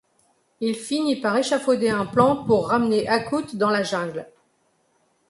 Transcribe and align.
Il 0.61 0.73
finit 0.75 1.17
par 1.21 1.37
échafauder 1.37 1.89
un 1.89 2.07
plan 2.07 2.35
pour 2.45 2.69
ramener 2.69 3.07
Akut 3.07 3.49
dans 3.55 3.69
la 3.69 3.83
jungle. 3.83 4.27